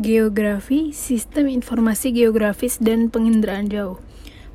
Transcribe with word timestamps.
Geografi, 0.00 0.96
Sistem 0.96 1.52
Informasi 1.52 2.16
Geografis, 2.16 2.80
dan 2.80 3.12
Penginderaan 3.12 3.68
Jauh. 3.68 4.00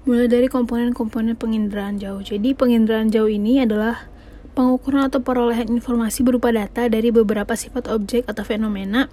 Mulai 0.09 0.25
dari 0.25 0.49
komponen-komponen 0.49 1.37
penginderaan 1.37 2.01
jauh. 2.01 2.21
Jadi, 2.21 2.57
penginderaan 2.57 3.13
jauh 3.13 3.29
ini 3.29 3.61
adalah 3.61 4.09
pengukuran 4.57 5.05
atau 5.09 5.21
perolehan 5.21 5.69
informasi 5.69 6.25
berupa 6.25 6.49
data 6.49 6.89
dari 6.89 7.13
beberapa 7.13 7.53
sifat 7.53 7.89
objek 7.93 8.25
atau 8.25 8.41
fenomena 8.41 9.09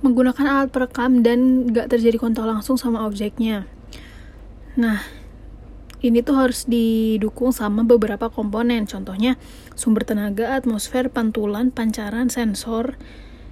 menggunakan 0.00 0.46
alat 0.48 0.68
perekam 0.72 1.20
dan 1.20 1.68
gak 1.70 1.92
terjadi 1.92 2.16
kontak 2.16 2.48
langsung 2.48 2.74
sama 2.74 3.04
objeknya. 3.04 3.68
Nah, 4.74 5.04
ini 6.00 6.24
tuh 6.24 6.34
harus 6.40 6.64
didukung 6.64 7.52
sama 7.52 7.84
beberapa 7.84 8.32
komponen. 8.32 8.88
Contohnya, 8.88 9.36
sumber 9.76 10.08
tenaga, 10.08 10.56
atmosfer, 10.56 11.12
pantulan, 11.12 11.68
pancaran, 11.68 12.32
sensor, 12.32 12.96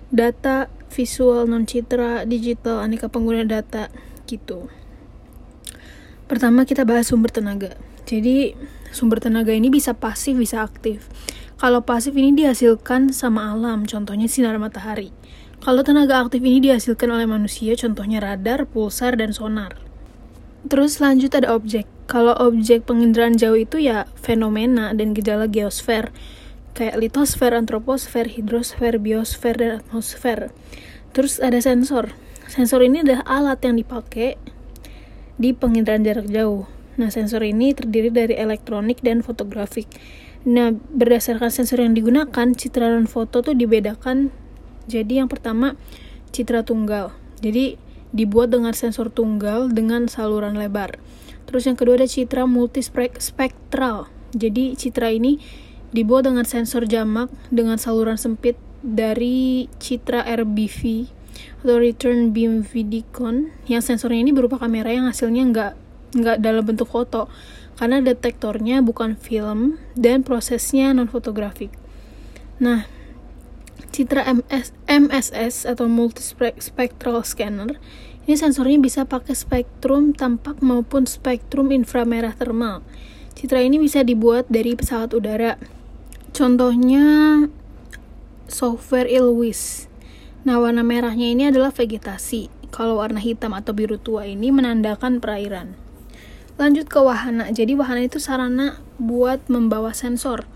data, 0.09 0.73
visual, 0.89 1.45
non 1.45 1.69
citra, 1.69 2.25
digital, 2.25 2.81
aneka 2.81 3.13
pengguna 3.13 3.45
data 3.45 3.93
gitu. 4.25 4.69
Pertama 6.29 6.69
kita 6.69 6.85
bahas 6.85 7.09
sumber 7.09 7.33
tenaga. 7.33 7.77
Jadi 8.05 8.53
sumber 8.93 9.21
tenaga 9.21 9.53
ini 9.53 9.73
bisa 9.73 9.97
pasif, 9.97 10.37
bisa 10.37 10.65
aktif. 10.65 11.09
Kalau 11.59 11.83
pasif 11.83 12.15
ini 12.15 12.37
dihasilkan 12.37 13.11
sama 13.11 13.53
alam, 13.53 13.85
contohnya 13.89 14.29
sinar 14.31 14.57
matahari. 14.61 15.11
Kalau 15.59 15.83
tenaga 15.83 16.23
aktif 16.23 16.39
ini 16.39 16.63
dihasilkan 16.63 17.11
oleh 17.11 17.27
manusia, 17.27 17.75
contohnya 17.75 18.23
radar, 18.23 18.63
pulsar, 18.69 19.19
dan 19.19 19.35
sonar. 19.35 19.75
Terus 20.69 21.03
lanjut 21.03 21.35
ada 21.35 21.51
objek. 21.51 21.89
Kalau 22.07 22.33
objek 22.39 22.87
penginderaan 22.87 23.37
jauh 23.37 23.59
itu 23.59 23.83
ya 23.83 24.07
fenomena 24.17 24.95
dan 24.95 25.13
gejala 25.13 25.51
geosfer 25.51 26.15
kayak 26.79 26.95
litosfer, 26.95 27.51
antroposfer, 27.59 28.31
hidrosfer, 28.31 29.03
biosfer, 29.03 29.59
dan 29.59 29.83
atmosfer. 29.83 30.55
Terus 31.11 31.43
ada 31.43 31.59
sensor. 31.59 32.15
Sensor 32.47 32.87
ini 32.87 33.03
adalah 33.03 33.27
alat 33.27 33.59
yang 33.67 33.75
dipakai 33.75 34.39
di 35.35 35.51
penginderaan 35.51 36.07
jarak 36.07 36.31
jauh. 36.31 36.71
Nah, 36.95 37.11
sensor 37.11 37.43
ini 37.43 37.75
terdiri 37.75 38.15
dari 38.15 38.39
elektronik 38.39 39.03
dan 39.03 39.27
fotografik. 39.27 39.91
Nah, 40.47 40.71
berdasarkan 40.71 41.51
sensor 41.51 41.83
yang 41.83 41.99
digunakan, 41.99 42.55
citra 42.55 42.95
dan 42.95 43.11
foto 43.11 43.43
tuh 43.43 43.59
dibedakan. 43.59 44.31
Jadi 44.87 45.19
yang 45.19 45.27
pertama, 45.27 45.75
citra 46.31 46.63
tunggal. 46.63 47.11
Jadi 47.43 47.75
dibuat 48.15 48.55
dengan 48.55 48.73
sensor 48.73 49.11
tunggal 49.11 49.69
dengan 49.69 50.07
saluran 50.07 50.55
lebar. 50.55 50.97
Terus 51.51 51.67
yang 51.67 51.75
kedua 51.75 51.99
ada 51.99 52.09
citra 52.09 52.47
multispektral. 52.47 54.09
Jadi 54.33 54.79
citra 54.79 55.13
ini 55.13 55.41
dibuat 55.91 56.29
dengan 56.29 56.45
sensor 56.45 56.85
jamak 56.85 57.33
dengan 57.49 57.81
saluran 57.81 58.21
sempit 58.21 58.57
dari 58.85 59.67
citra 59.81 60.23
RBV 60.25 61.11
atau 61.63 61.77
Return 61.79 62.31
Beam 62.35 62.63
Vidicon 62.63 63.51
yang 63.67 63.83
sensornya 63.83 64.23
ini 64.23 64.35
berupa 64.35 64.59
kamera 64.59 64.91
yang 64.91 65.07
hasilnya 65.11 65.43
nggak 65.51 65.73
nggak 66.19 66.39
dalam 66.41 66.65
bentuk 66.65 66.89
foto 66.89 67.29
karena 67.79 68.03
detektornya 68.03 68.83
bukan 68.83 69.15
film 69.15 69.79
dan 69.95 70.27
prosesnya 70.27 70.91
non 70.91 71.07
fotografik. 71.07 71.71
Nah, 72.59 72.91
citra 73.95 74.27
MS, 74.27 74.75
MSS 74.91 75.63
atau 75.63 75.87
multispectral 75.87 77.23
scanner 77.23 77.79
ini 78.27 78.37
sensornya 78.37 78.77
bisa 78.83 79.07
pakai 79.09 79.33
spektrum 79.33 80.13
tampak 80.13 80.61
maupun 80.61 81.09
spektrum 81.09 81.73
inframerah 81.73 82.35
thermal. 82.37 82.85
Citra 83.39 83.63
ini 83.63 83.79
bisa 83.79 84.03
dibuat 84.03 84.51
dari 84.51 84.75
pesawat 84.75 85.15
udara 85.15 85.57
Contohnya 86.39 87.43
software 88.47 89.11
Ilwis. 89.11 89.91
Nah, 90.47 90.63
warna 90.63 90.87
merahnya 90.87 91.35
ini 91.35 91.51
adalah 91.51 91.75
vegetasi. 91.75 92.47
Kalau 92.71 93.03
warna 93.03 93.19
hitam 93.19 93.51
atau 93.59 93.75
biru 93.75 93.99
tua 93.99 94.23
ini 94.23 94.55
menandakan 94.55 95.19
perairan. 95.19 95.75
Lanjut 96.55 96.87
ke 96.87 97.03
wahana. 97.03 97.51
Jadi 97.51 97.75
wahana 97.75 98.07
itu 98.07 98.23
sarana 98.23 98.79
buat 99.03 99.51
membawa 99.51 99.91
sensor. 99.91 100.47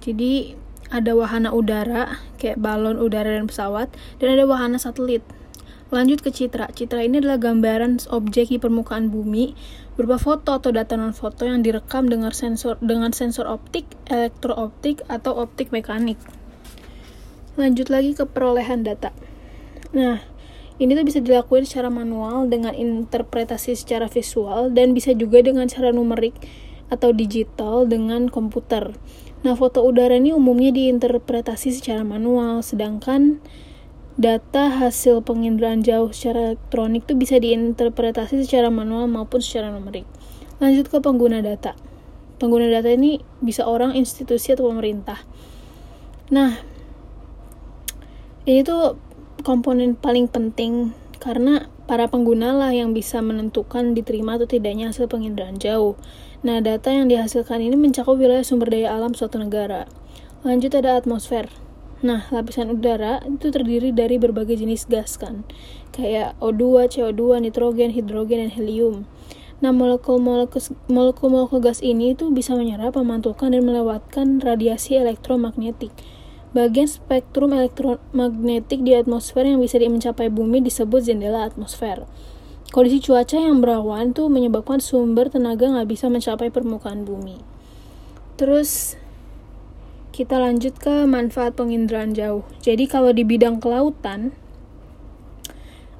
Jadi 0.00 0.56
ada 0.88 1.12
wahana 1.12 1.52
udara 1.52 2.16
kayak 2.40 2.56
balon 2.56 2.96
udara 2.96 3.36
dan 3.36 3.44
pesawat 3.44 3.92
dan 4.16 4.40
ada 4.40 4.48
wahana 4.48 4.80
satelit. 4.80 5.20
Lanjut 5.94 6.18
ke 6.18 6.34
citra. 6.34 6.66
Citra 6.74 7.06
ini 7.06 7.22
adalah 7.22 7.38
gambaran 7.38 8.10
objek 8.10 8.50
di 8.50 8.58
permukaan 8.58 9.06
bumi 9.06 9.54
berupa 9.94 10.18
foto 10.18 10.58
atau 10.58 10.74
data 10.74 10.98
non 10.98 11.14
foto 11.14 11.46
yang 11.46 11.62
direkam 11.62 12.10
dengan 12.10 12.34
sensor 12.34 12.74
dengan 12.82 13.14
sensor 13.14 13.46
optik, 13.46 13.86
elektrooptik 14.10 15.06
atau 15.06 15.38
optik 15.38 15.70
mekanik. 15.70 16.18
Lanjut 17.54 17.86
lagi 17.86 18.18
ke 18.18 18.26
perolehan 18.26 18.82
data. 18.82 19.14
Nah, 19.94 20.20
ini 20.82 20.92
tuh 20.92 21.06
bisa 21.06 21.22
dilakukan 21.22 21.64
secara 21.64 21.88
manual 21.88 22.50
dengan 22.50 22.74
interpretasi 22.74 23.78
secara 23.78 24.10
visual 24.10 24.74
dan 24.74 24.92
bisa 24.92 25.14
juga 25.14 25.38
dengan 25.40 25.70
cara 25.70 25.94
numerik 25.94 26.34
atau 26.90 27.14
digital 27.14 27.86
dengan 27.86 28.26
komputer. 28.26 28.92
Nah, 29.46 29.54
foto 29.54 29.86
udara 29.86 30.18
ini 30.18 30.34
umumnya 30.34 30.74
diinterpretasi 30.74 31.70
secara 31.70 32.02
manual, 32.02 32.60
sedangkan 32.66 33.38
data 34.16 34.72
hasil 34.72 35.20
penginderaan 35.20 35.84
jauh 35.84 36.08
secara 36.08 36.56
elektronik 36.56 37.04
itu 37.04 37.14
bisa 37.20 37.36
diinterpretasi 37.36 38.48
secara 38.48 38.72
manual 38.72 39.04
maupun 39.12 39.44
secara 39.44 39.68
numerik. 39.68 40.08
Lanjut 40.56 40.88
ke 40.88 40.98
pengguna 41.04 41.44
data. 41.44 41.76
Pengguna 42.40 42.68
data 42.68 42.88
ini 42.88 43.20
bisa 43.44 43.68
orang, 43.68 43.92
institusi, 43.92 44.56
atau 44.56 44.68
pemerintah. 44.72 45.20
Nah, 46.32 46.56
ini 48.48 48.60
tuh 48.64 48.96
komponen 49.44 49.96
paling 49.96 50.32
penting 50.32 50.96
karena 51.20 51.68
para 51.84 52.08
pengguna 52.08 52.56
lah 52.56 52.72
yang 52.72 52.96
bisa 52.96 53.20
menentukan 53.20 53.92
diterima 53.92 54.40
atau 54.40 54.48
tidaknya 54.48 54.92
hasil 54.92 55.08
penginderaan 55.12 55.60
jauh. 55.60 55.96
Nah, 56.40 56.60
data 56.64 56.92
yang 56.92 57.08
dihasilkan 57.08 57.60
ini 57.60 57.76
mencakup 57.76 58.16
wilayah 58.16 58.44
sumber 58.44 58.72
daya 58.72 58.96
alam 58.96 59.12
suatu 59.12 59.36
negara. 59.40 59.88
Lanjut 60.44 60.72
ada 60.76 61.00
atmosfer. 61.00 61.65
Nah, 62.06 62.22
lapisan 62.30 62.70
udara 62.70 63.18
itu 63.26 63.50
terdiri 63.50 63.90
dari 63.90 64.14
berbagai 64.14 64.62
jenis 64.62 64.86
gas 64.86 65.18
kan, 65.18 65.42
kayak 65.90 66.38
O2, 66.38 66.86
CO2, 66.86 67.42
nitrogen, 67.42 67.90
hidrogen, 67.90 68.46
dan 68.46 68.54
helium. 68.54 69.10
Nah, 69.58 69.74
molekul-molekul 69.74 71.58
gas 71.58 71.82
ini 71.82 72.14
itu 72.14 72.30
bisa 72.30 72.54
menyerap, 72.54 72.94
memantulkan, 72.94 73.58
dan 73.58 73.66
melewatkan 73.66 74.38
radiasi 74.38 75.02
elektromagnetik. 75.02 75.90
Bagian 76.54 76.86
spektrum 76.86 77.50
elektromagnetik 77.50 78.86
di 78.86 78.94
atmosfer 78.94 79.42
yang 79.42 79.58
bisa 79.58 79.82
mencapai 79.82 80.30
bumi 80.30 80.62
disebut 80.62 81.02
jendela 81.02 81.42
atmosfer. 81.42 82.06
Kondisi 82.70 83.02
cuaca 83.02 83.34
yang 83.34 83.58
berawan 83.58 84.14
tuh 84.14 84.30
menyebabkan 84.30 84.78
sumber 84.78 85.26
tenaga 85.26 85.74
nggak 85.74 85.90
bisa 85.90 86.06
mencapai 86.06 86.54
permukaan 86.54 87.02
bumi. 87.02 87.42
Terus 88.38 88.94
kita 90.16 90.40
lanjut 90.40 90.80
ke 90.80 91.04
manfaat 91.04 91.52
penginderaan 91.60 92.16
jauh. 92.16 92.40
Jadi 92.64 92.88
kalau 92.88 93.12
di 93.12 93.20
bidang 93.20 93.60
kelautan 93.60 94.32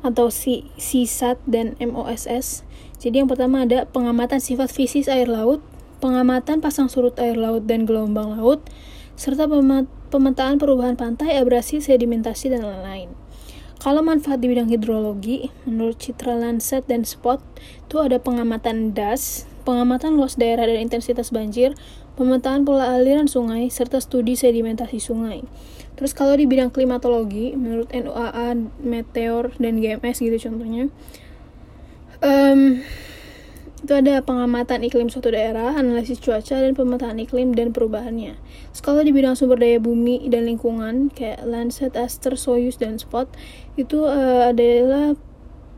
atau 0.01 0.33
si 0.33 0.73
SISAT 0.81 1.37
dan 1.45 1.77
MOSS. 1.77 2.65
Jadi 2.97 3.21
yang 3.21 3.29
pertama 3.29 3.69
ada 3.69 3.85
pengamatan 3.85 4.41
sifat 4.41 4.73
fisik 4.73 5.13
air 5.13 5.29
laut, 5.29 5.61
pengamatan 6.01 6.65
pasang 6.65 6.89
surut 6.89 7.13
air 7.21 7.37
laut 7.37 7.69
dan 7.69 7.85
gelombang 7.85 8.41
laut, 8.41 8.65
serta 9.21 9.45
pemetaan 10.09 10.57
perubahan 10.57 10.97
pantai, 10.97 11.37
abrasi, 11.37 11.85
sedimentasi, 11.85 12.57
dan 12.57 12.65
lain-lain. 12.65 13.13
Kalau 13.77 14.01
manfaat 14.01 14.41
di 14.41 14.49
bidang 14.49 14.73
hidrologi, 14.73 15.53
menurut 15.69 16.01
Citra 16.01 16.33
Lancet 16.33 16.89
dan 16.89 17.05
Spot, 17.05 17.45
itu 17.85 18.01
ada 18.01 18.17
pengamatan 18.17 18.97
DAS, 18.97 19.45
pengamatan 19.69 20.17
luas 20.17 20.41
daerah 20.41 20.65
dan 20.65 20.81
intensitas 20.81 21.29
banjir, 21.29 21.77
pemetaan 22.17 22.65
pola 22.65 22.97
aliran 22.97 23.29
sungai, 23.29 23.69
serta 23.69 24.01
studi 24.01 24.35
sedimentasi 24.35 24.99
sungai. 24.99 25.45
Terus 25.97 26.13
kalau 26.13 26.37
di 26.37 26.45
bidang 26.45 26.73
klimatologi, 26.73 27.57
menurut 27.57 27.89
NOAA, 27.93 28.57
Meteor, 28.85 29.57
dan 29.57 29.81
GMS 29.81 30.21
gitu 30.21 30.37
contohnya, 30.49 30.93
um, 32.21 32.85
itu 33.81 33.93
ada 33.93 34.25
pengamatan 34.25 34.85
iklim 34.85 35.09
suatu 35.13 35.33
daerah, 35.33 35.77
analisis 35.77 36.21
cuaca, 36.21 36.59
dan 36.59 36.73
pemetaan 36.73 37.21
iklim 37.21 37.53
dan 37.53 37.73
perubahannya. 37.73 38.37
Terus 38.73 38.83
kalau 38.85 39.01
di 39.05 39.13
bidang 39.13 39.37
sumber 39.37 39.61
daya 39.61 39.81
bumi 39.81 40.29
dan 40.29 40.49
lingkungan, 40.49 41.13
kayak 41.13 41.45
Lancet, 41.45 41.97
Aster, 41.97 42.37
Soyuz, 42.37 42.77
dan 42.77 43.01
Spot, 43.01 43.29
itu 43.77 44.05
uh, 44.05 44.53
adalah 44.53 45.17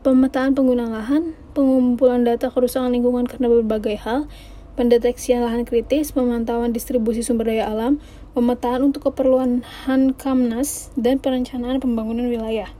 pemetaan 0.03 0.55
pengguna 0.55 0.87
lahan, 0.87 1.35
pengumpulan 1.51 2.23
data 2.23 2.47
kerusakan 2.47 2.95
lingkungan 2.95 3.27
karena 3.27 3.51
berbagai 3.51 3.99
hal, 4.03 4.31
pendeteksian 4.79 5.43
lahan 5.43 5.67
kritis, 5.67 6.15
pemantauan 6.15 6.71
distribusi 6.71 7.19
sumber 7.19 7.51
daya 7.51 7.67
alam, 7.67 7.99
pemetaan 8.31 8.87
untuk 8.87 9.11
keperluan 9.11 9.67
Hankamnas, 9.83 10.95
dan 10.95 11.19
perencanaan 11.19 11.83
pembangunan 11.83 12.31
wilayah. 12.31 12.71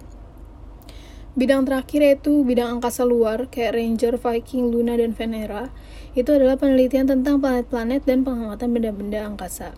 Bidang 1.35 1.67
terakhir 1.67 1.99
yaitu 1.99 2.47
bidang 2.47 2.79
angkasa 2.79 3.03
luar, 3.03 3.51
kayak 3.51 3.75
Ranger, 3.75 4.15
Viking, 4.15 4.71
Luna, 4.71 4.95
dan 4.95 5.11
Venera. 5.11 5.67
Itu 6.15 6.31
adalah 6.31 6.55
penelitian 6.55 7.11
tentang 7.11 7.43
planet-planet 7.43 8.07
dan 8.07 8.23
pengamatan 8.23 8.71
benda-benda 8.71 9.19
angkasa. 9.27 9.75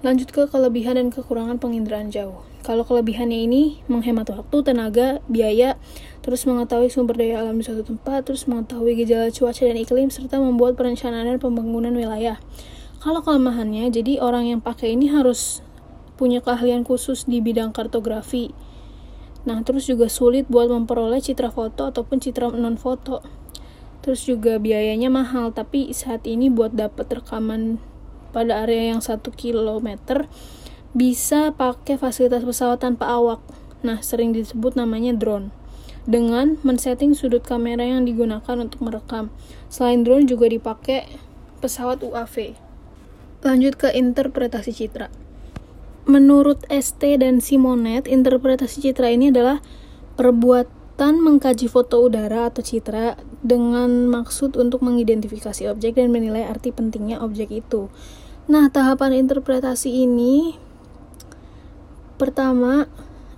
Lanjut 0.00 0.32
ke 0.32 0.48
kelebihan 0.48 0.96
dan 0.96 1.12
kekurangan 1.12 1.60
penginderaan 1.60 2.08
jauh. 2.08 2.40
Kalau 2.64 2.80
kelebihannya 2.88 3.44
ini 3.44 3.84
menghemat 3.92 4.24
waktu, 4.32 4.64
tenaga, 4.64 5.20
biaya, 5.28 5.76
terus 6.24 6.48
mengetahui 6.48 6.88
sumber 6.88 7.12
daya 7.12 7.44
alam 7.44 7.60
di 7.60 7.64
suatu 7.68 7.84
tempat, 7.84 8.24
terus 8.24 8.48
mengetahui 8.48 8.96
gejala 9.04 9.28
cuaca 9.28 9.68
dan 9.68 9.76
iklim, 9.76 10.08
serta 10.08 10.40
membuat 10.40 10.72
perencanaan 10.72 11.28
dan 11.28 11.36
pembangunan 11.36 11.92
wilayah. 11.92 12.40
Kalau 13.04 13.20
kelemahannya, 13.20 13.92
jadi 13.92 14.16
orang 14.16 14.48
yang 14.48 14.60
pakai 14.64 14.96
ini 14.96 15.12
harus 15.12 15.60
punya 16.16 16.40
keahlian 16.40 16.88
khusus 16.88 17.28
di 17.28 17.44
bidang 17.44 17.76
kartografi. 17.76 18.56
Nah, 19.44 19.60
terus 19.60 19.84
juga 19.84 20.08
sulit 20.08 20.48
buat 20.48 20.72
memperoleh 20.72 21.20
citra 21.20 21.52
foto 21.52 21.92
ataupun 21.92 22.16
citra 22.16 22.48
non 22.56 22.80
foto. 22.80 23.20
Terus 24.00 24.24
juga 24.24 24.56
biayanya 24.56 25.12
mahal, 25.12 25.52
tapi 25.52 25.92
saat 25.92 26.24
ini 26.24 26.48
buat 26.48 26.72
dapat 26.72 27.20
rekaman 27.20 27.76
pada 28.32 28.64
area 28.64 28.96
yang 28.96 29.04
1 29.04 29.20
km 29.36 30.24
bisa 30.94 31.50
pakai 31.50 31.98
fasilitas 31.98 32.46
pesawat 32.46 32.78
tanpa 32.78 33.10
awak. 33.10 33.42
Nah, 33.82 34.00
sering 34.00 34.30
disebut 34.30 34.78
namanya 34.78 35.12
drone. 35.12 35.50
Dengan 36.06 36.56
men-setting 36.62 37.18
sudut 37.18 37.42
kamera 37.42 37.82
yang 37.82 38.06
digunakan 38.06 38.56
untuk 38.56 38.80
merekam. 38.80 39.34
Selain 39.66 40.06
drone 40.06 40.30
juga 40.30 40.46
dipakai 40.46 41.10
pesawat 41.58 42.00
UAV. 42.00 42.54
Lanjut 43.44 43.74
ke 43.76 43.92
interpretasi 43.92 44.72
citra. 44.72 45.10
Menurut 46.04 46.62
ST 46.68 47.00
dan 47.00 47.40
Simonet, 47.40 48.06
interpretasi 48.06 48.84
citra 48.84 49.10
ini 49.10 49.32
adalah 49.32 49.64
perbuatan 50.20 51.16
mengkaji 51.18 51.66
foto 51.66 52.04
udara 52.04 52.52
atau 52.52 52.60
citra 52.60 53.16
dengan 53.40 54.06
maksud 54.12 54.54
untuk 54.60 54.84
mengidentifikasi 54.84 55.66
objek 55.72 55.96
dan 55.96 56.12
menilai 56.12 56.44
arti 56.44 56.70
pentingnya 56.70 57.24
objek 57.24 57.48
itu. 57.50 57.88
Nah, 58.44 58.68
tahapan 58.68 59.24
interpretasi 59.24 60.04
ini 60.04 60.60
Pertama 62.14 62.86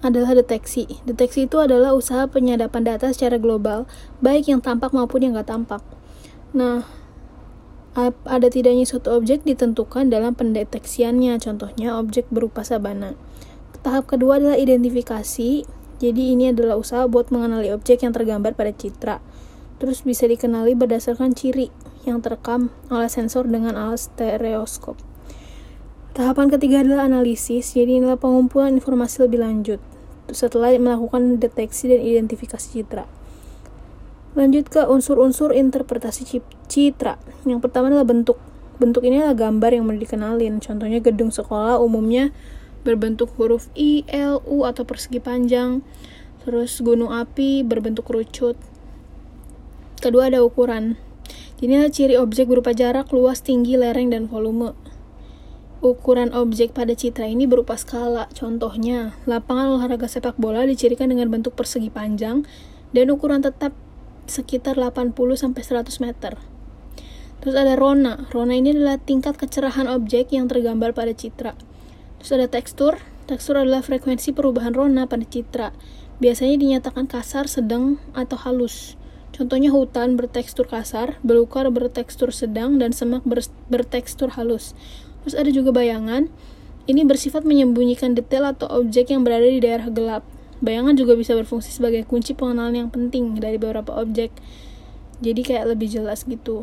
adalah 0.04 0.36
deteksi. 0.36 0.86
Deteksi 1.08 1.48
itu 1.48 1.56
adalah 1.58 1.96
usaha 1.96 2.28
penyadapan 2.28 2.84
data 2.84 3.08
secara 3.10 3.40
global, 3.40 3.88
baik 4.20 4.52
yang 4.52 4.60
tampak 4.60 4.92
maupun 4.92 5.24
yang 5.24 5.32
nggak 5.32 5.48
tampak. 5.48 5.80
Nah, 6.52 6.84
ada 8.28 8.48
tidaknya 8.52 8.84
suatu 8.84 9.16
objek 9.16 9.48
ditentukan 9.48 10.12
dalam 10.12 10.36
pendeteksiannya, 10.36 11.40
contohnya 11.40 11.96
objek 11.96 12.28
berupa 12.28 12.60
sabana. 12.60 13.16
Tahap 13.80 14.10
kedua 14.10 14.42
adalah 14.42 14.58
identifikasi. 14.58 15.64
Jadi 15.96 16.22
ini 16.36 16.52
adalah 16.52 16.76
usaha 16.76 17.08
buat 17.08 17.32
mengenali 17.32 17.72
objek 17.72 18.04
yang 18.04 18.12
tergambar 18.12 18.52
pada 18.52 18.74
citra. 18.74 19.24
Terus 19.80 20.04
bisa 20.04 20.28
dikenali 20.28 20.76
berdasarkan 20.76 21.32
ciri 21.32 21.72
yang 22.04 22.20
terekam 22.20 22.68
oleh 22.92 23.08
sensor 23.08 23.48
dengan 23.48 23.78
alat 23.78 24.04
stereoskop. 24.04 25.05
Tahapan 26.16 26.48
ketiga 26.48 26.80
adalah 26.80 27.04
analisis, 27.04 27.76
jadi 27.76 28.00
inilah 28.00 28.16
pengumpulan 28.16 28.80
informasi 28.80 29.28
lebih 29.28 29.44
lanjut 29.44 29.84
setelah 30.32 30.72
melakukan 30.80 31.36
deteksi 31.36 31.92
dan 31.92 32.00
identifikasi 32.00 32.72
citra. 32.72 33.04
Lanjut 34.32 34.64
ke 34.72 34.80
unsur-unsur 34.88 35.52
interpretasi 35.52 36.40
citra. 36.72 37.20
Yang 37.44 37.60
pertama 37.68 37.92
adalah 37.92 38.08
bentuk. 38.08 38.40
Bentuk 38.80 39.04
ini 39.04 39.20
adalah 39.20 39.36
gambar 39.36 39.76
yang 39.76 39.84
mau 39.84 39.92
dikenalin. 39.92 40.56
Contohnya 40.56 41.04
gedung 41.04 41.28
sekolah 41.28 41.84
umumnya 41.84 42.32
berbentuk 42.80 43.36
huruf 43.36 43.68
I, 43.76 44.08
L, 44.08 44.40
U 44.48 44.64
atau 44.64 44.88
persegi 44.88 45.20
panjang. 45.20 45.84
Terus 46.48 46.80
gunung 46.80 47.12
api 47.12 47.60
berbentuk 47.60 48.08
kerucut. 48.08 48.56
Kedua 50.00 50.32
ada 50.32 50.40
ukuran. 50.40 50.96
Ini 51.60 51.84
adalah 51.84 51.92
ciri 51.92 52.16
objek 52.16 52.48
berupa 52.48 52.72
jarak, 52.72 53.12
luas, 53.12 53.44
tinggi, 53.44 53.76
lereng, 53.76 54.08
dan 54.08 54.32
volume. 54.32 54.72
Ukuran 55.84 56.32
objek 56.32 56.72
pada 56.72 56.96
citra 56.96 57.28
ini 57.28 57.44
berupa 57.44 57.76
skala. 57.76 58.32
Contohnya, 58.32 59.12
lapangan 59.28 59.76
olahraga 59.76 60.08
sepak 60.08 60.40
bola 60.40 60.64
dicirikan 60.64 61.12
dengan 61.12 61.28
bentuk 61.28 61.52
persegi 61.52 61.92
panjang 61.92 62.48
dan 62.96 63.12
ukuran 63.12 63.44
tetap 63.44 63.76
sekitar 64.24 64.80
80-100 64.80 65.52
meter. 66.00 66.40
Terus 67.44 67.54
ada 67.54 67.76
rona. 67.76 68.24
Rona 68.32 68.56
ini 68.56 68.72
adalah 68.72 68.96
tingkat 68.96 69.36
kecerahan 69.36 69.84
objek 69.86 70.32
yang 70.32 70.48
tergambar 70.48 70.96
pada 70.96 71.12
citra. 71.12 71.52
Terus 72.18 72.30
ada 72.32 72.48
tekstur. 72.48 72.96
Tekstur 73.28 73.60
adalah 73.60 73.84
frekuensi 73.84 74.32
perubahan 74.32 74.72
rona 74.72 75.04
pada 75.04 75.28
citra. 75.28 75.76
Biasanya 76.24 76.56
dinyatakan 76.56 77.04
kasar, 77.04 77.52
sedang, 77.52 78.00
atau 78.16 78.40
halus. 78.48 78.96
Contohnya 79.36 79.68
hutan 79.68 80.16
bertekstur 80.16 80.64
kasar, 80.64 81.20
belukar 81.20 81.68
bertekstur 81.68 82.32
sedang, 82.32 82.80
dan 82.80 82.96
semak 82.96 83.20
bertekstur 83.68 84.32
halus. 84.32 84.72
Terus 85.26 85.34
ada 85.34 85.50
juga 85.50 85.74
bayangan. 85.74 86.30
Ini 86.86 87.02
bersifat 87.02 87.42
menyembunyikan 87.42 88.14
detail 88.14 88.46
atau 88.46 88.70
objek 88.70 89.10
yang 89.10 89.26
berada 89.26 89.42
di 89.42 89.58
daerah 89.58 89.90
gelap. 89.90 90.22
Bayangan 90.62 90.94
juga 90.94 91.18
bisa 91.18 91.34
berfungsi 91.34 91.74
sebagai 91.74 92.06
kunci 92.06 92.30
pengenalan 92.38 92.86
yang 92.86 92.90
penting 92.94 93.34
dari 93.34 93.58
beberapa 93.58 93.90
objek. 93.98 94.30
Jadi 95.18 95.42
kayak 95.42 95.74
lebih 95.74 95.90
jelas 95.90 96.22
gitu. 96.22 96.62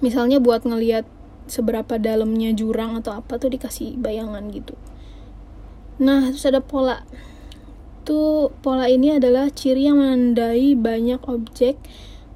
Misalnya 0.00 0.40
buat 0.40 0.64
ngelihat 0.64 1.04
seberapa 1.44 2.00
dalamnya 2.00 2.56
jurang 2.56 2.96
atau 2.96 3.20
apa 3.20 3.36
tuh 3.36 3.52
dikasih 3.52 4.00
bayangan 4.00 4.48
gitu. 4.48 4.72
Nah, 6.00 6.32
terus 6.32 6.48
ada 6.48 6.64
pola. 6.64 7.04
Tuh 8.08 8.48
pola 8.64 8.88
ini 8.88 9.20
adalah 9.20 9.52
ciri 9.52 9.92
yang 9.92 10.00
menandai 10.00 10.72
banyak 10.72 11.20
objek 11.28 11.76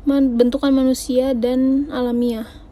bentukan 0.07 0.77
manusia 0.77 1.33
dan 1.33 1.89
alamiah 1.89 2.66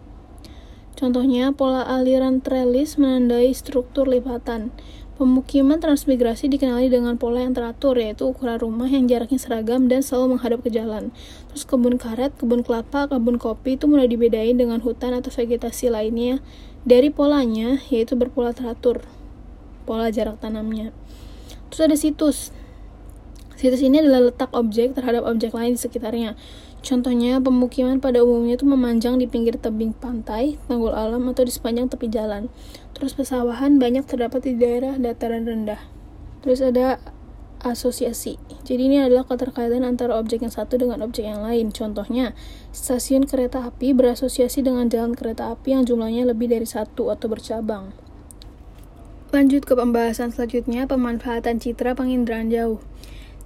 Contohnya, 0.94 1.50
pola 1.50 1.82
aliran 1.82 2.38
trellis 2.38 2.94
menandai 3.02 3.50
struktur 3.50 4.06
lipatan. 4.06 4.70
Pemukiman 5.14 5.79
transmigrasi 5.79 6.50
dikenali 6.50 6.91
dengan 6.91 7.14
pola 7.14 7.43
yang 7.43 7.55
teratur, 7.55 7.94
yaitu 7.99 8.26
ukuran 8.26 8.58
rumah 8.58 8.91
yang 8.91 9.06
jaraknya 9.06 9.38
seragam 9.38 9.87
dan 9.87 10.02
selalu 10.02 10.35
menghadap 10.38 10.67
ke 10.67 10.75
jalan. 10.75 11.14
Terus 11.50 11.62
kebun 11.67 12.02
karet, 12.02 12.35
kebun 12.35 12.67
kelapa, 12.67 13.06
kebun 13.06 13.38
kopi 13.38 13.79
itu 13.79 13.87
mulai 13.87 14.11
dibedain 14.11 14.58
dengan 14.58 14.82
hutan 14.82 15.14
atau 15.14 15.31
vegetasi 15.31 15.91
lainnya 15.91 16.43
dari 16.82 17.14
polanya, 17.14 17.79
yaitu 17.94 18.19
berpola 18.19 18.50
teratur, 18.50 19.06
pola 19.87 20.11
jarak 20.11 20.43
tanamnya. 20.43 20.91
Terus 21.70 21.81
ada 21.91 21.96
situs. 21.99 22.50
Situs 23.55 23.87
ini 23.87 24.02
adalah 24.02 24.35
letak 24.35 24.50
objek 24.50 24.99
terhadap 24.99 25.26
objek 25.31 25.55
lain 25.55 25.79
di 25.79 25.81
sekitarnya. 25.81 26.35
Contohnya, 26.84 27.40
pemukiman 27.40 27.96
pada 27.96 28.20
umumnya 28.20 28.60
itu 28.60 28.69
memanjang 28.69 29.16
di 29.16 29.25
pinggir 29.25 29.56
tebing 29.56 29.96
pantai, 29.96 30.60
tanggul 30.69 30.92
alam, 30.92 31.25
atau 31.32 31.48
di 31.48 31.48
sepanjang 31.48 31.88
tepi 31.88 32.12
jalan. 32.12 32.52
Terus 32.92 33.16
pesawahan 33.16 33.81
banyak 33.81 34.04
terdapat 34.04 34.44
di 34.44 34.52
daerah 34.60 35.00
dataran 35.00 35.48
rendah. 35.48 35.81
Terus 36.44 36.60
ada 36.60 37.00
asosiasi. 37.64 38.36
Jadi 38.69 38.92
ini 38.92 39.00
adalah 39.00 39.25
keterkaitan 39.25 39.81
antara 39.81 40.20
objek 40.20 40.44
yang 40.44 40.53
satu 40.53 40.76
dengan 40.76 41.00
objek 41.00 41.24
yang 41.24 41.41
lain. 41.41 41.72
Contohnya, 41.72 42.36
stasiun 42.76 43.24
kereta 43.24 43.64
api 43.64 43.96
berasosiasi 43.96 44.60
dengan 44.60 44.93
jalan 44.93 45.17
kereta 45.17 45.56
api 45.56 45.72
yang 45.72 45.88
jumlahnya 45.88 46.29
lebih 46.29 46.53
dari 46.53 46.69
satu 46.69 47.08
atau 47.08 47.32
bercabang. 47.32 47.96
Lanjut 49.32 49.67
ke 49.67 49.74
pembahasan 49.74 50.31
selanjutnya, 50.31 50.86
pemanfaatan 50.86 51.58
citra 51.58 51.96
penginderaan 51.98 52.53
jauh. 52.53 52.79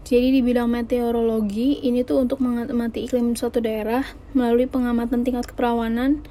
Jadi 0.09 0.33
di 0.33 0.41
bidang 0.41 0.73
meteorologi 0.73 1.85
ini 1.85 2.01
tuh 2.01 2.25
untuk 2.25 2.41
mengamati 2.41 3.05
iklim 3.05 3.37
suatu 3.37 3.61
daerah 3.61 4.09
melalui 4.33 4.65
pengamatan 4.65 5.21
tingkat 5.21 5.53
keperawanan 5.53 6.25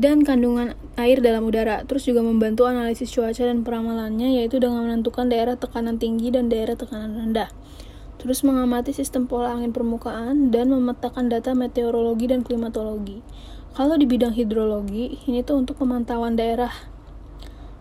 dan 0.00 0.24
kandungan 0.24 0.72
air 0.96 1.20
dalam 1.20 1.44
udara. 1.44 1.84
Terus 1.84 2.08
juga 2.08 2.24
membantu 2.24 2.64
analisis 2.64 3.12
cuaca 3.12 3.44
dan 3.44 3.60
peramalannya 3.60 4.40
yaitu 4.40 4.56
dengan 4.56 4.88
menentukan 4.88 5.28
daerah 5.28 5.60
tekanan 5.60 6.00
tinggi 6.00 6.32
dan 6.32 6.48
daerah 6.48 6.80
tekanan 6.80 7.12
rendah. 7.12 7.52
Terus 8.16 8.40
mengamati 8.40 8.96
sistem 8.96 9.28
pola 9.28 9.52
angin 9.52 9.76
permukaan 9.76 10.48
dan 10.48 10.72
memetakan 10.72 11.28
data 11.28 11.52
meteorologi 11.52 12.24
dan 12.24 12.40
klimatologi. 12.40 13.20
Kalau 13.76 14.00
di 14.00 14.08
bidang 14.08 14.32
hidrologi, 14.32 15.20
ini 15.28 15.44
tuh 15.44 15.60
untuk 15.60 15.76
pemantauan 15.76 16.40
daerah 16.40 16.72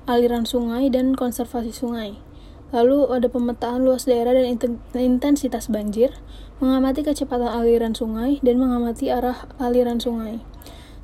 aliran 0.03 0.43
sungai 0.43 0.91
dan 0.91 1.15
konservasi 1.15 1.71
sungai. 1.71 2.19
Lalu 2.69 3.09
ada 3.09 3.27
pemetaan 3.33 3.81
luas 3.81 4.05
daerah 4.05 4.37
dan 4.37 4.57
intensitas 4.93 5.73
banjir, 5.73 6.13
mengamati 6.61 7.01
kecepatan 7.01 7.49
aliran 7.49 7.97
sungai, 7.97 8.37
dan 8.45 8.61
mengamati 8.61 9.09
arah 9.09 9.49
aliran 9.57 9.97
sungai. 9.97 10.43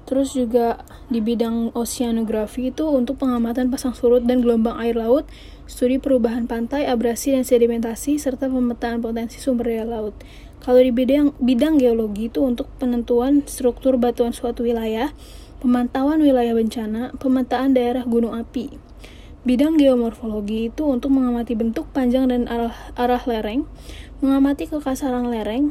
Terus 0.06 0.38
juga 0.38 0.86
di 1.10 1.18
bidang 1.18 1.74
oceanografi 1.74 2.70
itu 2.70 2.86
untuk 2.86 3.18
pengamatan 3.18 3.74
pasang 3.74 3.98
surut 3.98 4.22
dan 4.22 4.46
gelombang 4.46 4.78
air 4.78 4.94
laut, 4.94 5.26
studi 5.66 5.98
perubahan 5.98 6.46
pantai, 6.46 6.86
abrasi 6.86 7.34
dan 7.34 7.42
sedimentasi, 7.42 8.22
serta 8.22 8.46
pemetaan 8.46 9.02
potensi 9.02 9.42
sumber 9.42 9.74
daya 9.74 9.82
laut. 9.90 10.14
Kalau 10.62 10.78
di 10.78 10.94
bidang, 10.94 11.34
bidang 11.42 11.82
geologi 11.82 12.30
itu 12.30 12.46
untuk 12.46 12.70
penentuan 12.78 13.42
struktur 13.50 13.98
batuan 13.98 14.30
suatu 14.30 14.62
wilayah, 14.62 15.10
pemantauan 15.58 16.22
wilayah 16.22 16.54
bencana, 16.54 17.10
pemetaan 17.18 17.74
daerah 17.74 18.06
gunung 18.06 18.38
api. 18.38 18.85
Bidang 19.46 19.78
geomorfologi 19.78 20.74
itu 20.74 20.90
untuk 20.90 21.14
mengamati 21.14 21.54
bentuk 21.54 21.86
panjang 21.94 22.34
dan 22.34 22.50
arah, 22.50 22.74
arah 22.98 23.22
lereng, 23.30 23.70
mengamati 24.18 24.66
kekasaran 24.66 25.30
lereng, 25.30 25.70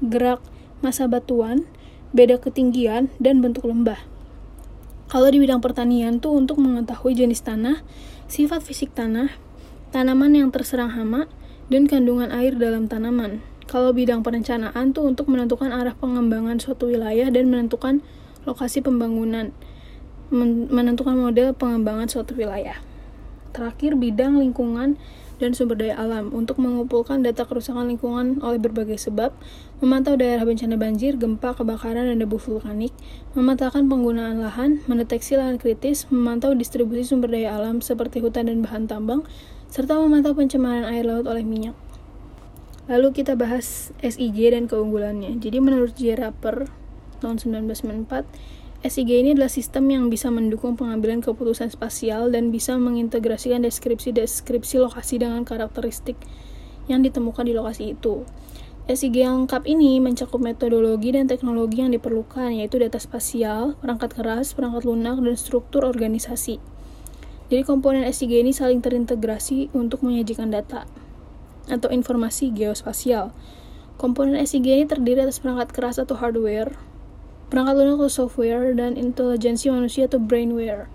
gerak 0.00 0.40
masa 0.80 1.04
batuan, 1.04 1.68
beda 2.16 2.40
ketinggian, 2.40 3.12
dan 3.20 3.44
bentuk 3.44 3.68
lembah. 3.68 4.00
Kalau 5.12 5.28
di 5.28 5.36
bidang 5.36 5.60
pertanian 5.60 6.16
tuh 6.16 6.32
untuk 6.32 6.64
mengetahui 6.64 7.12
jenis 7.12 7.44
tanah, 7.44 7.84
sifat 8.24 8.64
fisik 8.64 8.96
tanah, 8.96 9.28
tanaman 9.92 10.32
yang 10.32 10.48
terserang 10.48 10.88
hama, 10.96 11.28
dan 11.68 11.84
kandungan 11.84 12.32
air 12.32 12.56
dalam 12.56 12.88
tanaman. 12.88 13.44
Kalau 13.68 13.92
bidang 13.92 14.24
perencanaan 14.24 14.96
tuh 14.96 15.04
untuk 15.04 15.28
menentukan 15.28 15.68
arah 15.68 15.92
pengembangan 15.92 16.56
suatu 16.56 16.88
wilayah 16.88 17.28
dan 17.28 17.52
menentukan 17.52 18.00
lokasi 18.48 18.80
pembangunan, 18.80 19.52
menentukan 20.72 21.20
model 21.20 21.52
pengembangan 21.52 22.08
suatu 22.08 22.32
wilayah. 22.32 22.80
Terakhir, 23.50 23.98
bidang 23.98 24.38
lingkungan 24.38 24.94
dan 25.40 25.56
sumber 25.56 25.80
daya 25.80 25.96
alam 25.96 26.30
untuk 26.36 26.60
mengumpulkan 26.60 27.24
data 27.24 27.48
kerusakan 27.48 27.88
lingkungan 27.88 28.44
oleh 28.44 28.60
berbagai 28.60 29.00
sebab, 29.00 29.32
memantau 29.80 30.14
daerah 30.14 30.44
bencana 30.44 30.76
banjir, 30.76 31.16
gempa, 31.16 31.56
kebakaran, 31.56 32.12
dan 32.12 32.20
debu 32.20 32.36
vulkanik, 32.36 32.92
memetakan 33.32 33.88
penggunaan 33.88 34.44
lahan, 34.44 34.84
mendeteksi 34.84 35.40
lahan 35.40 35.56
kritis, 35.56 36.04
memantau 36.12 36.52
distribusi 36.52 37.08
sumber 37.08 37.32
daya 37.32 37.56
alam 37.56 37.80
seperti 37.80 38.20
hutan 38.20 38.52
dan 38.52 38.60
bahan 38.60 38.84
tambang, 38.84 39.24
serta 39.72 39.96
memantau 39.96 40.36
pencemaran 40.36 40.84
air 40.84 41.08
laut 41.08 41.24
oleh 41.24 41.42
minyak. 41.42 41.74
Lalu 42.90 43.22
kita 43.22 43.38
bahas 43.38 43.94
SIG 44.02 44.50
dan 44.52 44.66
keunggulannya. 44.66 45.38
Jadi 45.40 45.62
menurut 45.62 45.94
J. 45.96 46.18
Rapper 46.18 46.66
tahun 47.22 47.38
1994, 47.38 48.59
SIG 48.80 49.12
ini 49.12 49.36
adalah 49.36 49.52
sistem 49.52 49.92
yang 49.92 50.08
bisa 50.08 50.32
mendukung 50.32 50.72
pengambilan 50.72 51.20
keputusan 51.20 51.68
spasial 51.68 52.32
dan 52.32 52.48
bisa 52.48 52.80
mengintegrasikan 52.80 53.60
deskripsi-deskripsi 53.60 54.80
lokasi 54.80 55.20
dengan 55.20 55.44
karakteristik 55.44 56.16
yang 56.88 57.04
ditemukan 57.04 57.44
di 57.44 57.52
lokasi 57.52 57.92
itu. 57.92 58.24
SIG 58.88 59.20
yang 59.20 59.44
lengkap 59.44 59.68
ini 59.68 60.00
mencakup 60.00 60.40
metodologi 60.40 61.12
dan 61.12 61.28
teknologi 61.28 61.84
yang 61.84 61.92
diperlukan, 61.92 62.56
yaitu 62.56 62.80
data 62.80 62.96
spasial, 62.96 63.76
perangkat 63.84 64.16
keras, 64.16 64.56
perangkat 64.56 64.88
lunak, 64.88 65.20
dan 65.20 65.36
struktur 65.36 65.84
organisasi. 65.84 66.56
Jadi 67.52 67.62
komponen 67.68 68.08
SIG 68.08 68.40
ini 68.40 68.56
saling 68.56 68.80
terintegrasi 68.80 69.76
untuk 69.76 70.00
menyajikan 70.00 70.48
data 70.48 70.88
atau 71.68 71.92
informasi 71.92 72.48
geospasial. 72.56 73.36
Komponen 74.00 74.40
SIG 74.40 74.64
ini 74.64 74.84
terdiri 74.88 75.20
atas 75.20 75.44
perangkat 75.44 75.68
keras 75.76 76.00
atau 76.00 76.16
hardware, 76.16 76.72
perangkat 77.50 77.74
lunak 77.76 78.06
atau 78.06 78.24
software, 78.24 78.72
dan 78.78 78.94
intelijensi 78.94 79.68
manusia 79.68 80.06
atau 80.06 80.22
brainware. 80.22 80.86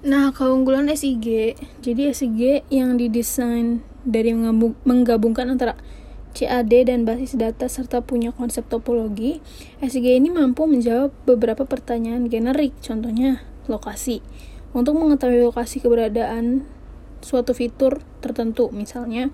Nah, 0.00 0.32
keunggulan 0.32 0.88
SIG, 0.88 1.60
jadi 1.84 2.16
SIG 2.16 2.64
yang 2.72 2.96
didesain 2.96 3.84
dari 4.00 4.32
menggabungkan 4.88 5.52
antara 5.52 5.76
CAD 6.32 6.88
dan 6.88 7.04
basis 7.04 7.36
data 7.36 7.68
serta 7.68 8.00
punya 8.00 8.32
konsep 8.32 8.64
topologi, 8.64 9.44
SIG 9.84 10.16
ini 10.16 10.32
mampu 10.32 10.64
menjawab 10.64 11.12
beberapa 11.28 11.68
pertanyaan 11.68 12.32
generik, 12.32 12.72
contohnya 12.80 13.44
lokasi. 13.68 14.24
Untuk 14.72 14.96
mengetahui 14.96 15.42
lokasi 15.42 15.84
keberadaan 15.84 16.64
suatu 17.20 17.52
fitur 17.52 18.00
tertentu, 18.24 18.72
misalnya 18.72 19.28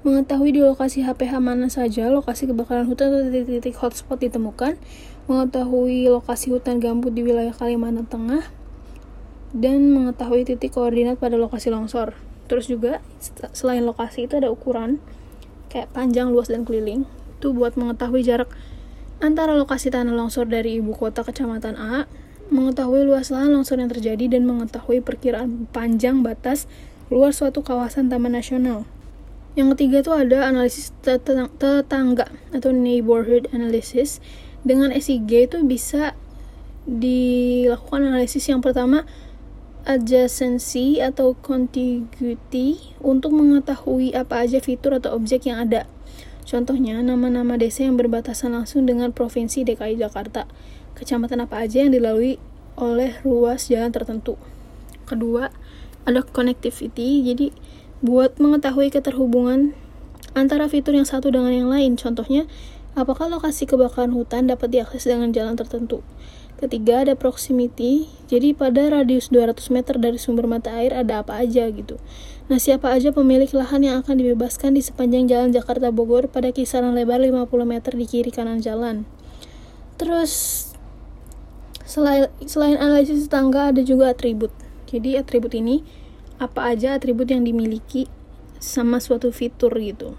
mengetahui 0.00 0.56
di 0.56 0.64
lokasi 0.64 1.04
HPH 1.04 1.44
mana 1.44 1.68
saja 1.68 2.08
lokasi 2.08 2.48
kebakaran 2.48 2.88
hutan 2.88 3.12
atau 3.12 3.28
titik-titik 3.28 3.76
hotspot 3.76 4.16
ditemukan, 4.16 4.80
mengetahui 5.30 6.10
lokasi 6.10 6.50
hutan 6.50 6.82
gambut 6.82 7.14
di 7.14 7.22
wilayah 7.22 7.54
Kalimantan 7.54 8.10
Tengah, 8.10 8.50
dan 9.54 9.94
mengetahui 9.94 10.42
titik 10.42 10.74
koordinat 10.74 11.22
pada 11.22 11.38
lokasi 11.38 11.70
longsor. 11.70 12.18
Terus 12.50 12.66
juga 12.66 12.98
selain 13.54 13.86
lokasi 13.86 14.26
itu 14.26 14.42
ada 14.42 14.50
ukuran 14.50 14.98
kayak 15.70 15.94
panjang, 15.94 16.34
luas, 16.34 16.50
dan 16.50 16.66
keliling. 16.66 17.06
Itu 17.38 17.54
buat 17.54 17.78
mengetahui 17.78 18.26
jarak 18.26 18.50
antara 19.22 19.54
lokasi 19.54 19.94
tanah 19.94 20.10
longsor 20.10 20.50
dari 20.50 20.82
ibu 20.82 20.90
kota 20.98 21.22
kecamatan 21.22 21.78
A, 21.78 22.10
mengetahui 22.50 23.06
luas 23.06 23.30
lahan 23.30 23.54
longsor 23.54 23.78
yang 23.78 23.86
terjadi, 23.86 24.26
dan 24.34 24.50
mengetahui 24.50 24.98
perkiraan 24.98 25.70
panjang 25.70 26.26
batas 26.26 26.66
luar 27.06 27.30
suatu 27.30 27.62
kawasan 27.62 28.10
taman 28.10 28.34
nasional. 28.34 28.82
Yang 29.54 29.78
ketiga 29.78 29.96
itu 30.02 30.10
ada 30.14 30.46
analisis 30.46 30.90
tetangga 31.02 32.26
atau 32.50 32.70
neighborhood 32.74 33.46
analysis. 33.54 34.18
Dengan 34.60 34.92
SIG 34.92 35.48
itu 35.48 35.58
bisa 35.64 36.12
dilakukan 36.84 38.08
analisis 38.08 38.48
yang 38.48 38.60
pertama 38.60 39.08
adjacency 39.88 41.00
atau 41.00 41.32
contiguity 41.32 42.92
untuk 43.00 43.32
mengetahui 43.32 44.12
apa 44.12 44.44
aja 44.44 44.60
fitur 44.60 45.00
atau 45.00 45.16
objek 45.16 45.48
yang 45.48 45.64
ada. 45.64 45.88
Contohnya, 46.44 46.98
nama-nama 47.00 47.54
desa 47.54 47.86
yang 47.86 47.94
berbatasan 47.94 48.52
langsung 48.52 48.84
dengan 48.84 49.14
Provinsi 49.14 49.62
DKI 49.62 50.02
Jakarta. 50.02 50.50
Kecamatan 50.98 51.46
apa 51.46 51.62
aja 51.62 51.86
yang 51.86 51.94
dilalui 51.94 52.42
oleh 52.74 53.14
ruas 53.22 53.70
jalan 53.70 53.94
tertentu. 53.94 54.34
Kedua, 55.06 55.54
ada 56.04 56.20
connectivity. 56.26 57.22
Jadi, 57.22 57.54
buat 58.02 58.36
mengetahui 58.42 58.90
keterhubungan 58.90 59.78
antara 60.34 60.66
fitur 60.66 60.98
yang 60.98 61.06
satu 61.06 61.30
dengan 61.30 61.54
yang 61.54 61.70
lain. 61.70 61.94
Contohnya, 61.94 62.50
apakah 62.98 63.30
lokasi 63.30 63.66
kebakaran 63.66 64.14
hutan 64.14 64.50
dapat 64.50 64.74
diakses 64.74 65.06
dengan 65.06 65.30
jalan 65.30 65.54
tertentu. 65.54 66.02
Ketiga, 66.60 67.08
ada 67.08 67.16
proximity. 67.16 68.12
Jadi 68.28 68.52
pada 68.52 68.92
radius 68.92 69.32
200 69.32 69.56
meter 69.72 69.96
dari 69.96 70.20
sumber 70.20 70.44
mata 70.44 70.68
air 70.76 70.92
ada 70.92 71.24
apa 71.24 71.40
aja 71.40 71.64
gitu. 71.72 71.96
Nah, 72.52 72.60
siapa 72.60 72.92
aja 72.92 73.16
pemilik 73.16 73.48
lahan 73.54 73.80
yang 73.80 73.96
akan 74.04 74.20
dibebaskan 74.20 74.76
di 74.76 74.84
sepanjang 74.84 75.24
jalan 75.30 75.54
Jakarta 75.56 75.88
Bogor 75.88 76.28
pada 76.28 76.52
kisaran 76.52 76.92
lebar 76.92 77.22
50 77.22 77.48
meter 77.64 77.92
di 77.96 78.04
kiri 78.04 78.28
kanan 78.28 78.60
jalan. 78.60 79.08
Terus 79.96 80.66
selain 81.88 82.28
selain 82.44 82.76
analisis 82.76 83.24
tetangga 83.30 83.72
ada 83.72 83.80
juga 83.80 84.12
atribut. 84.12 84.52
Jadi 84.90 85.16
atribut 85.16 85.54
ini 85.56 85.80
apa 86.36 86.74
aja 86.74 86.98
atribut 86.98 87.30
yang 87.30 87.46
dimiliki 87.46 88.04
sama 88.60 89.00
suatu 89.00 89.32
fitur 89.32 89.72
gitu. 89.80 90.18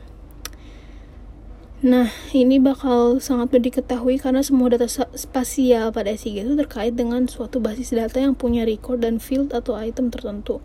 Nah, 1.82 2.14
ini 2.30 2.62
bakal 2.62 3.18
sangat 3.18 3.58
diketahui 3.58 4.22
karena 4.22 4.46
semua 4.46 4.70
data 4.70 4.86
spasial 5.18 5.90
pada 5.90 6.14
SIG 6.14 6.46
itu 6.46 6.54
terkait 6.54 6.94
dengan 6.94 7.26
suatu 7.26 7.58
basis 7.58 7.90
data 7.90 8.22
yang 8.22 8.38
punya 8.38 8.70
record 8.70 9.02
dan 9.02 9.18
field 9.18 9.50
atau 9.50 9.74
item 9.74 10.14
tertentu. 10.14 10.62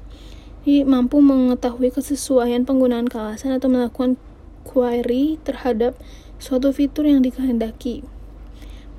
Jadi, 0.69 0.85
mampu 0.85 1.25
mengetahui 1.25 1.89
kesesuaian 1.89 2.69
penggunaan 2.69 3.09
kawasan 3.09 3.57
atau 3.57 3.73
melakukan 3.73 4.21
query 4.69 5.41
terhadap 5.41 5.97
suatu 6.37 6.69
fitur 6.77 7.09
yang 7.09 7.25
dikehendaki. 7.25 8.05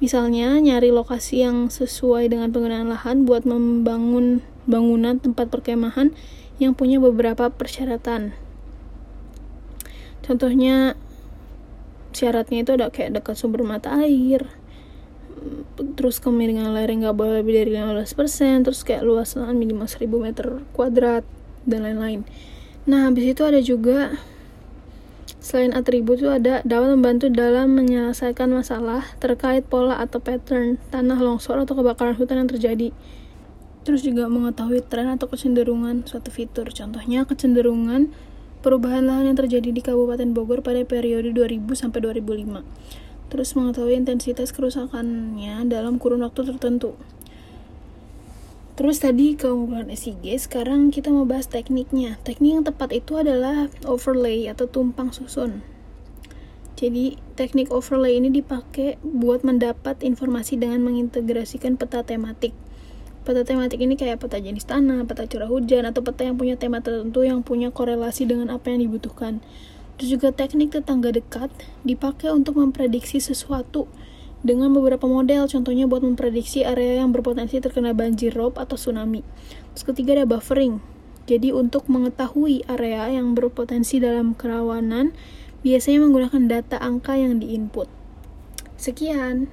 Misalnya, 0.01 0.57
nyari 0.57 0.89
lokasi 0.89 1.45
yang 1.45 1.69
sesuai 1.69 2.33
dengan 2.33 2.49
penggunaan 2.49 2.89
lahan 2.89 3.29
buat 3.29 3.45
membangun 3.45 4.41
bangunan 4.65 5.21
tempat 5.21 5.53
perkemahan 5.53 6.17
yang 6.57 6.73
punya 6.73 6.97
beberapa 6.97 7.53
persyaratan. 7.53 8.33
Contohnya 10.25 10.97
syaratnya 12.17 12.65
itu 12.65 12.73
ada 12.73 12.89
kayak 12.89 13.21
dekat 13.21 13.37
sumber 13.37 13.61
mata 13.61 13.93
air, 14.01 14.49
terus 15.93 16.17
kemiringan 16.17 16.73
lereng 16.73 17.05
nggak 17.05 17.13
boleh 17.13 17.45
lebih 17.45 17.61
dari 17.61 17.71
15%, 17.77 18.65
terus 18.65 18.81
kayak 18.81 19.05
luas 19.05 19.37
lahan 19.37 19.53
minimal 19.53 19.85
1000 19.85 20.09
meter 20.17 20.47
kuadrat 20.73 21.21
dan 21.69 21.85
lain-lain. 21.85 22.25
Nah, 22.89 23.05
habis 23.05 23.37
itu 23.37 23.45
ada 23.45 23.61
juga 23.61 24.17
selain 25.37 25.71
atribut 25.71 26.17
itu 26.19 26.27
ada 26.27 26.65
dapat 26.65 26.97
membantu 26.97 27.29
dalam 27.29 27.77
menyelesaikan 27.77 28.51
masalah 28.51 29.05
terkait 29.21 29.63
pola 29.69 30.01
atau 30.01 30.19
pattern 30.19 30.81
tanah 30.91 31.21
longsor 31.21 31.61
atau 31.61 31.77
kebakaran 31.77 32.17
hutan 32.17 32.43
yang 32.43 32.49
terjadi 32.51 32.91
terus 33.87 34.03
juga 34.03 34.27
mengetahui 34.27 34.83
tren 34.83 35.07
atau 35.07 35.31
kecenderungan 35.31 36.03
suatu 36.03 36.27
fitur. 36.27 36.67
Contohnya 36.75 37.23
kecenderungan 37.23 38.11
perubahan 38.61 39.05
lahan 39.05 39.31
yang 39.31 39.37
terjadi 39.37 39.69
di 39.69 39.81
Kabupaten 39.83 40.33
Bogor 40.33 40.65
pada 40.65 40.81
periode 40.83 41.33
2000 41.33 41.63
sampai 41.73 41.99
2005. 42.03 42.63
Terus 43.27 43.49
mengetahui 43.59 43.95
intensitas 43.99 44.55
kerusakannya 44.55 45.67
dalam 45.67 45.99
kurun 45.99 46.23
waktu 46.23 46.47
tertentu. 46.47 46.95
Terus 48.77 49.01
tadi 49.01 49.33
keunggulan 49.33 49.89
SIG, 49.89 50.37
sekarang 50.37 50.93
kita 50.93 51.09
mau 51.09 51.25
bahas 51.25 51.49
tekniknya. 51.49 52.21
Teknik 52.21 52.61
yang 52.61 52.65
tepat 52.65 52.93
itu 52.93 53.17
adalah 53.17 53.73
overlay 53.89 54.45
atau 54.45 54.69
tumpang 54.69 55.09
susun. 55.09 55.65
Jadi, 56.77 57.17
teknik 57.33 57.73
overlay 57.73 58.21
ini 58.21 58.29
dipakai 58.29 59.01
buat 59.01 59.41
mendapat 59.41 60.05
informasi 60.05 60.61
dengan 60.61 60.85
mengintegrasikan 60.85 61.73
peta 61.73 62.05
tematik. 62.05 62.53
Peta 63.27 63.43
tematik 63.43 63.83
ini 63.83 63.99
kayak 63.99 64.23
peta 64.23 64.39
jenis 64.39 64.63
tanah, 64.63 65.03
peta 65.03 65.27
curah 65.27 65.51
hujan, 65.51 65.83
atau 65.83 65.99
peta 65.99 66.23
yang 66.23 66.39
punya 66.39 66.55
tema 66.55 66.79
tertentu 66.79 67.27
yang 67.27 67.43
punya 67.43 67.75
korelasi 67.75 68.23
dengan 68.23 68.47
apa 68.47 68.71
yang 68.71 68.87
dibutuhkan. 68.87 69.43
Terus 69.99 70.15
juga 70.15 70.31
teknik 70.31 70.71
tetangga 70.71 71.11
dekat 71.11 71.51
dipakai 71.83 72.31
untuk 72.31 72.55
memprediksi 72.55 73.19
sesuatu 73.19 73.91
dengan 74.47 74.71
beberapa 74.71 75.11
model, 75.11 75.51
contohnya 75.51 75.91
buat 75.91 76.07
memprediksi 76.07 76.63
area 76.63 77.03
yang 77.03 77.11
berpotensi 77.11 77.59
terkena 77.59 77.91
banjir 77.91 78.31
rob 78.31 78.55
atau 78.55 78.79
tsunami. 78.79 79.27
Terus 79.75 79.83
ketiga 79.83 80.23
ada 80.23 80.23
buffering. 80.23 80.79
Jadi 81.27 81.51
untuk 81.51 81.91
mengetahui 81.91 82.63
area 82.71 83.11
yang 83.11 83.35
berpotensi 83.35 83.99
dalam 83.99 84.39
kerawanan, 84.39 85.11
biasanya 85.67 85.99
menggunakan 85.99 86.47
data 86.47 86.79
angka 86.79 87.19
yang 87.19 87.43
diinput. 87.43 87.91
Sekian. 88.79 89.51